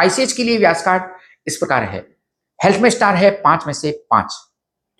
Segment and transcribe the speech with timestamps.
[0.00, 1.02] Pisces के लिए व्यास card
[1.46, 1.98] इस प्रकार है।
[2.60, 4.34] हेल्थ में स्टार है पाँच में से पाँच।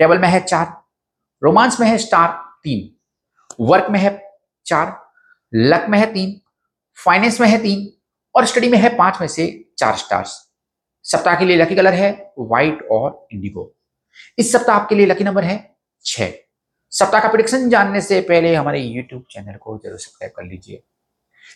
[0.00, 0.66] टेबल में है चार।
[1.42, 2.28] रोमांस में है स्टार
[2.64, 2.90] तीन।
[3.60, 4.10] वर्क में है
[4.66, 4.92] चार।
[5.52, 6.34] लक में है तीन।
[6.98, 7.88] फाइनेंस में है तीन।
[8.34, 9.46] और स्टडी में है पाँच में से
[9.78, 10.34] चार स्टार्स
[11.04, 13.72] सप्ताह के लिए लकी कलर है व्हाइट और इंडिगो
[14.38, 15.56] इस सप्ताह आपके लिए लकी नंबर है
[16.04, 16.32] छह।
[16.92, 20.82] सप्ताह का प्रिडिक्शन जानने से पहले हमारे यूट्यूब चैनल को ज़रूर सब्सक्राइब कर लीजिए।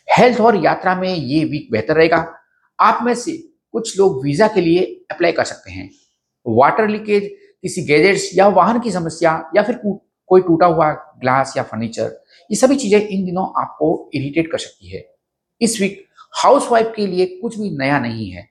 [0.09, 2.23] हेल्थ और यात्रा में ये वीक बेहतर रहेगा।
[2.79, 3.32] आप में से
[3.75, 5.91] कुछ लोग वीज़ा के लिए अप्लाई कर सकते हैं।
[6.46, 7.30] वाटर लीकेज
[7.65, 9.80] किसी गैजेट्स या वाहन की समस्या या फिर
[10.30, 14.88] कोई टूटा हुआ ग्लास या फर्नीचर ये सभी चीज़ें इन दिनों आपको इरिटेट कर सकती
[14.88, 15.05] है।
[15.60, 18.48] इस वीक हाउस वाइफ के लिए कुछ भी नया नहीं है।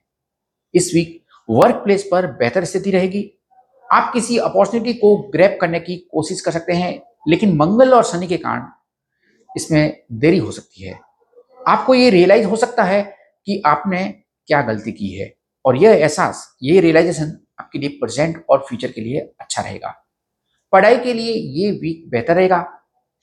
[0.74, 3.30] इस वीक वर्क प्लेस पर बेहतर स्थिति रहेगी।
[3.88, 8.26] आप किसी अपॉर्चुनिटी को ग्रैप करने की कोशिश कर सकते हैं, लेकिन मंगल और शनि
[8.26, 8.66] के कारण
[9.50, 10.98] इसमें देरी हो सकती है।
[11.58, 13.02] आपको ये रियलाइज़ हो सकता है
[13.46, 14.04] कि आपने
[14.48, 15.32] क्या गलती की है।
[15.64, 19.94] और यह एहसास ये रियलाइजेशन आपके लिए प्रेजेंट और फ्यूचर के लिए अच्छा रहेगा।
[20.72, 22.66] पढ़ाई के लिए ये वीक बेहतर रहेगा।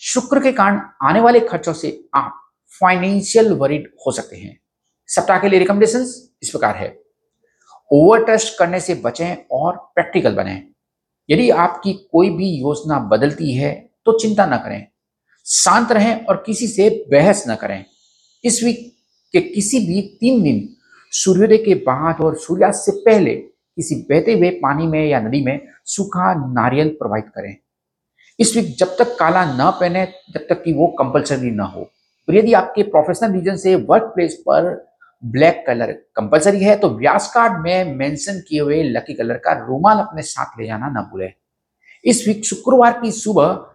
[0.02, 2.40] शुक्र के कारण आने वाले खर्चों से आप
[2.82, 4.58] फाइनेंशियल वरिड हो सकते हैं।
[5.10, 6.02] सप्ताह के लिए रिकमेंडेशन
[6.44, 6.88] इस प्रकार है।
[7.92, 10.64] ओवर ट्रस्ट करने से बचें और प्रैक्टिकल बने।
[11.30, 13.74] यदि आपकी कोई भी योजना बदलती है
[14.06, 14.88] तो चिंता न करें।
[15.46, 17.84] शांत रहें और किसी से बहस न करें।
[18.44, 18.92] इस वीक
[19.34, 20.68] के किसी भी तीन दिन
[21.14, 25.60] सूर्योदय के बाद और सूर्यास्त से पहले किसी बहते हुए पानी में या नदी में
[25.86, 27.56] सूखा नारियल प्रवाहित करें।
[28.40, 31.90] इस वीक जब तक काला न पहने, जब तक कि वो कंपलसरी न हो।
[32.30, 34.70] यदि आपके प्रोफेशनल रीजन से वर्क प्लेस पर
[35.24, 40.00] ब्लैक कलर कंपलसरी है तो व्यास कार्ड में मेंशन किए हुए लकी कलर का रूमाल
[40.00, 41.32] अपने साथ ले जाना ना भूलें।
[42.06, 43.71] इस वीक शुक्रवार की सुबह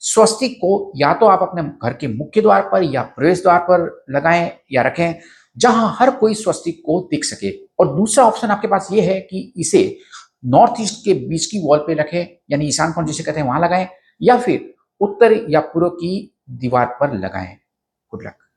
[0.00, 4.04] स्वस्तिक को या तो आप अपने घर के मुख्य द्वार पर या प्रवेश द्वार पर
[4.10, 5.14] लगाएँ या रखें,
[5.56, 9.52] जहाँ हर कोई स्वस्तिक को दिख सके। और दूसरा ऑप्शन आपके पास ये है कि
[9.56, 9.98] इसे
[10.44, 13.60] नॉर्थ ईस्ट के बीच की वॉल पे रखें, यानी ईशान कोण जिसे कहते हैं, वहाँ
[13.60, 13.88] लगाएँ,
[14.22, 17.56] या फिर उत्तर या पूर्व की दीवार पर लगाएँ।
[18.12, 18.49] Good luck